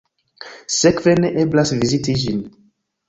[0.77, 2.41] Sekve ne eblas viziti ĝin.